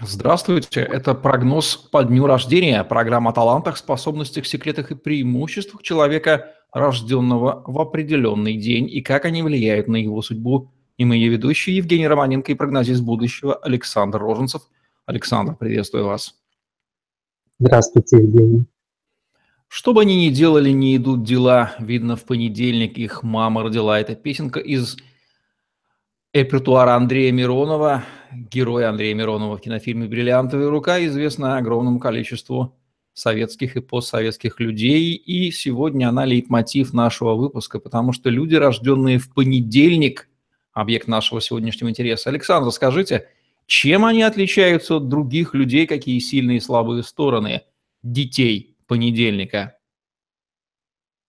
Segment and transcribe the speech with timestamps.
[0.00, 7.62] Здравствуйте, это прогноз по дню рождения, программа о талантах, способностях, секретах и преимуществах человека, рожденного
[7.64, 10.72] в определенный день, и как они влияют на его судьбу.
[10.96, 14.62] И мы ее ведущие Евгений Романенко и прогнозист будущего Александр Роженцев.
[15.06, 16.34] Александр, приветствую вас.
[17.60, 18.64] Здравствуйте, Евгений.
[19.68, 21.72] Что бы они ни делали, не идут дела.
[21.78, 23.98] Видно, в понедельник их мама родила.
[23.98, 24.96] эта песенка из
[26.32, 32.76] репертуара Андрея Миронова, героя Андрея Миронова в кинофильме «Бриллиантовая рука», известна огромному количеству
[33.12, 35.14] советских и постсоветских людей.
[35.14, 40.28] И сегодня она лейтмотив нашего выпуска, потому что люди, рожденные в понедельник,
[40.72, 42.30] объект нашего сегодняшнего интереса.
[42.30, 43.28] Александр, скажите,
[43.66, 47.62] чем они отличаются от других людей, какие сильные и слабые стороны
[48.02, 49.78] детей понедельника?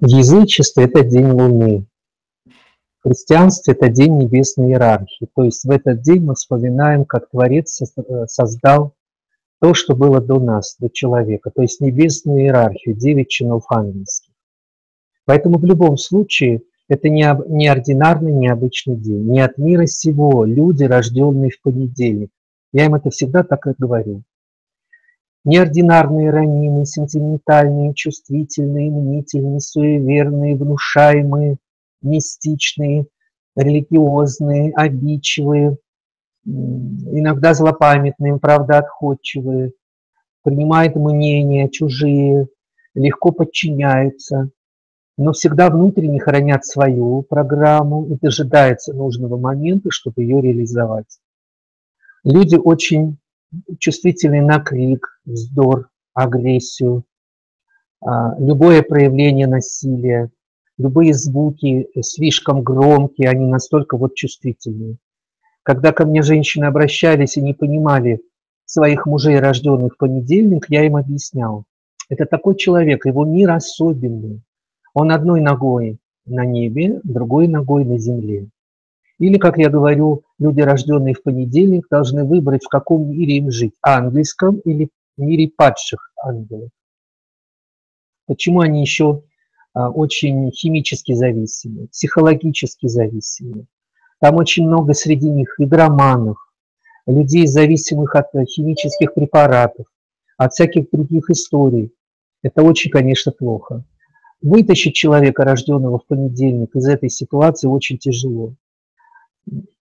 [0.00, 1.86] В язычестве это день Луны,
[3.06, 5.28] христианстве это день небесной иерархии.
[5.34, 8.94] То есть в этот день мы вспоминаем, как Творец э, создал
[9.60, 14.32] то, что было до нас, до человека, то есть небесную иерархию, девять чинов ангельских.
[15.24, 21.50] Поэтому в любом случае это не, неординарный, необычный день, не от мира сего, люди, рожденные
[21.50, 22.30] в понедельник.
[22.72, 24.22] Я им это всегда так и говорю.
[25.44, 31.56] Неординарные, ранимые, сентиментальные, чувствительные, мнительные, суеверные, внушаемые,
[32.06, 33.06] мистичные,
[33.56, 35.78] религиозные, обидчивые,
[36.44, 39.72] иногда злопамятные, правда, отходчивые,
[40.42, 42.48] принимают мнения чужие,
[42.94, 44.50] легко подчиняются,
[45.18, 51.18] но всегда внутренне хранят свою программу и дожидаются нужного момента, чтобы ее реализовать.
[52.22, 53.18] Люди очень
[53.78, 57.04] чувствительны на крик, вздор, агрессию,
[58.04, 60.30] а, любое проявление насилия,
[60.78, 64.96] любые звуки слишком громкие, они настолько вот чувствительные.
[65.62, 68.20] Когда ко мне женщины обращались и не понимали
[68.64, 71.64] своих мужей, рожденных в понедельник, я им объяснял.
[72.08, 74.42] Это такой человек, его мир особенный.
[74.94, 78.48] Он одной ногой на небе, другой ногой на земле.
[79.18, 83.74] Или, как я говорю, люди, рожденные в понедельник, должны выбрать, в каком мире им жить,
[83.82, 86.70] ангельском или мире падших ангелов.
[88.26, 89.22] Почему они еще
[89.76, 93.66] очень химически зависимы, психологически зависимы.
[94.20, 96.38] Там очень много среди них игроманов,
[97.06, 99.86] людей, зависимых от химических препаратов,
[100.38, 101.92] от всяких других историй.
[102.42, 103.84] Это очень, конечно, плохо.
[104.40, 108.54] Вытащить человека, рожденного в понедельник, из этой ситуации очень тяжело.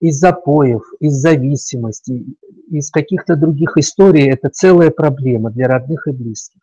[0.00, 2.24] Из запоев, из зависимости,
[2.68, 6.60] из каких-то других историй– это целая проблема для родных и близких.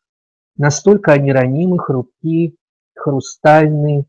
[0.58, 2.54] Настолько они ранимы, хрупкие,
[2.96, 4.06] хрустальные,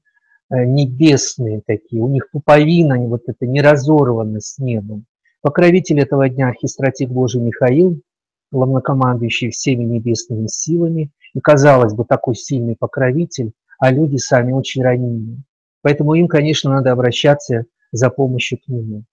[0.51, 2.03] э, небесные такие.
[2.03, 5.07] У них пуповина, вот это не разорвана с небом.
[5.41, 8.01] Покровитель этого дня архистратик Божий Михаил,
[8.53, 11.11] главнокомандующий всеми небесными силами.
[11.35, 15.43] И, казалось бы, такой сильный покровитель, а люди сами очень ранимые.
[15.81, 19.05] Поэтому им, конечно, надо обращаться за помощью к нему.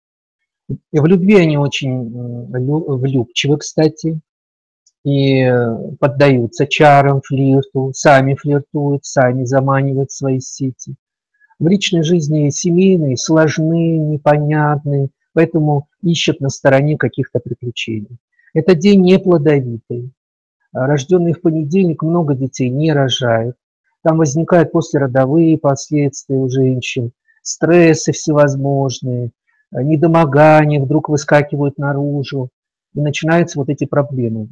[0.67, 4.19] В любви они очень влюбчивы, кстати,
[5.03, 10.95] и э, поддаются чарам, флирту, сами флиртуют, сами заманивают свои сети.
[11.57, 18.17] В личной жизни семейные сложны, непонятны, поэтому ищут на стороне каких-то приключений.
[18.53, 20.11] Это день неплодовитый.
[20.71, 23.55] Рожденные в понедельник много детей не рожают.
[24.03, 27.11] Там возникают послеродовые последствия у женщин,
[27.41, 29.31] стрессы всевозможные,
[29.71, 32.49] недомогания вдруг выскакивают наружу,
[32.93, 34.49] и начинаются вот эти проблемы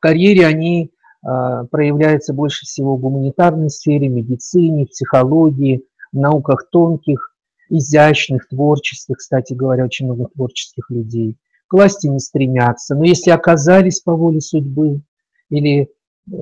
[0.00, 0.90] карьере они
[1.22, 7.34] а, проявляются больше всего в гуманитарной сфере, медицине, психологии, в науках тонких,
[7.68, 11.36] изящных, творческих, кстати говоря, очень много творческих людей.
[11.68, 15.02] К власти не стремятся, но если оказались по воле судьбы
[15.50, 15.90] или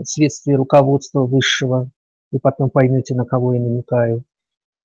[0.04, 1.90] вследствие руководства высшего,
[2.30, 4.24] вы потом поймете, на кого я намекаю,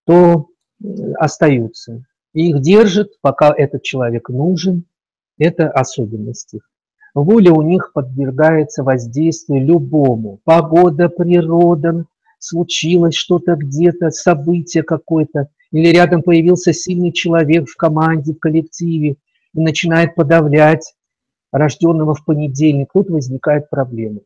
[0.05, 0.47] то
[0.83, 2.05] э, остаются.
[2.33, 4.85] И их держат, пока этот человек нужен,
[5.37, 6.69] это особенность их.
[7.13, 10.39] Воля у них подвергается воздействию любому.
[10.43, 12.05] Погода, природа,
[12.39, 19.17] случилось что-то где-то, событие какое-то, или рядом появился сильный человек в команде, в коллективе,
[19.53, 20.95] и начинает подавлять
[21.51, 24.21] рожденного в понедельник, тут возникает проблема.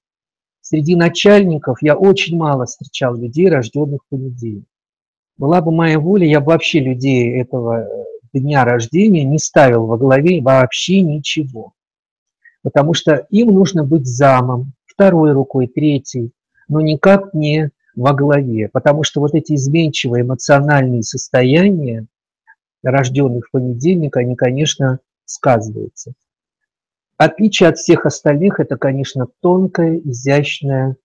[0.62, 4.66] Среди начальников я очень мало встречал людей, рожденных в понедельник.
[5.38, 7.88] Была бы моя воля, я бы вообще людей этого э,
[8.34, 11.74] дня рождения не ставил во главе вообще ничего
[12.68, 16.34] потому что им нужно быть замом, второй рукой, третьей,
[16.68, 22.08] но никак не во главе, потому что вот эти изменчивые эмоциональные состояния,
[22.84, 26.12] рожденных в понедельник, они, конечно, сказываются.
[27.16, 30.98] Отличие от всех остальных– это, конечно, тонкая, изящная,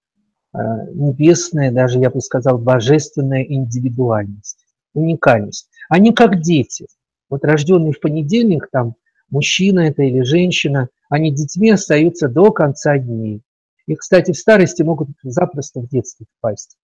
[0.52, 0.58] э,
[0.92, 5.70] небесная, даже, я бы сказал, божественная индивидуальность, уникальность.
[5.88, 6.88] Они как дети.
[7.30, 8.96] Вот рожденные в понедельник, там,
[9.32, 13.42] мужчина это или женщина, они детьми остаются до конца дней.
[13.86, 16.76] И, кстати, в старости могут запросто в детстве впасть.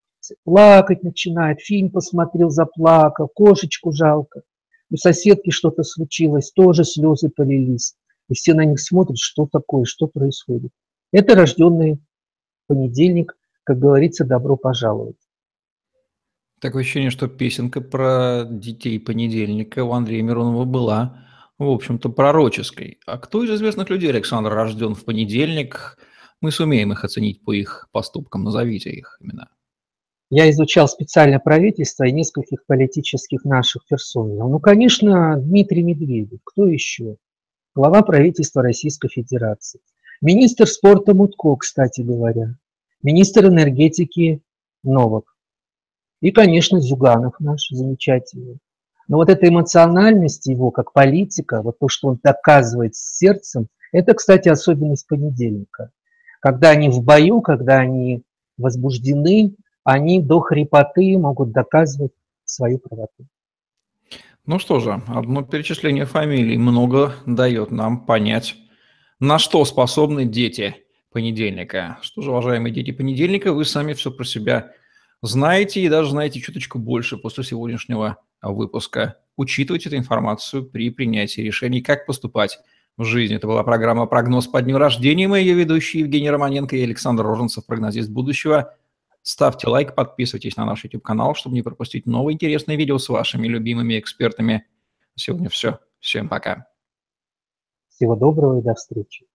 [0.44, 4.42] Плакать начинает, фильм посмотрел, заплакал, кошечку жалко.
[4.90, 7.94] У соседки что-то случилось, тоже слезы полились.
[8.28, 10.72] И все на них смотрят, что такое, что происходит.
[11.12, 11.98] Это рожденный
[12.66, 15.16] понедельник, как говорится, добро пожаловать.
[16.60, 21.27] Такое ощущение, что песенка про детей понедельника у Андрея Миронова была,
[21.58, 22.98] в общем-то, пророческой.
[23.06, 25.98] А кто из известных людей, Александр, рожден в понедельник?
[26.40, 28.44] Мы сумеем их оценить по их поступкам.
[28.44, 29.48] Назовите их имена.
[30.30, 34.36] Я изучал специально правительство и нескольких политических наших персон.
[34.36, 36.40] Ну, конечно, Дмитрий Медведев.
[36.44, 37.16] Кто еще?
[37.74, 39.80] Глава правительства Российской Федерации.
[40.20, 42.56] Министр спорта Мутко, кстати говоря.
[43.02, 44.42] Министр энергетики
[44.82, 45.34] Новак.
[46.20, 48.58] И, конечно, Зюганов наш замечательный.
[49.08, 54.14] Но вот эта эмоциональность его как политика, вот то, что он доказывает с сердцем, это,
[54.14, 55.90] кстати, особенность понедельника.
[56.40, 58.22] Когда они в бою, когда они
[58.58, 62.12] возбуждены, они до хрипоты могут доказывать
[62.44, 63.26] свою правоту.
[64.44, 68.56] Ну что же, одно перечисление фамилий много дает нам понять,
[69.20, 70.76] на что способны дети
[71.12, 71.98] понедельника.
[72.02, 74.72] Что же, уважаемые дети понедельника, вы сами все про себя
[75.22, 79.18] знаете и даже знаете чуточку больше после сегодняшнего выпуска.
[79.36, 82.58] Учитывайте эту информацию при принятии решений, как поступать
[82.96, 83.36] в жизни.
[83.36, 85.32] Это была программа «Прогноз по дню рождения».
[85.36, 88.74] Ее ведущие Евгений Романенко и Александр Роженцев, прогнозист будущего.
[89.22, 93.98] Ставьте лайк, подписывайтесь на наш YouTube-канал, чтобы не пропустить новые интересные видео с вашими любимыми
[93.98, 94.66] экспертами.
[95.14, 95.78] Сегодня все.
[96.00, 96.66] Всем пока.
[97.88, 99.26] Всего доброго и до встречи.